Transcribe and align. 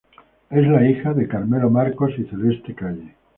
Es 0.49 0.67
la 0.67 0.89
hija 0.89 1.13
de 1.13 1.27
Carmelo 1.27 1.69
Marcos 1.69 2.13
y 2.17 2.23
Celeste 2.23 2.73
Calle. 2.73 3.13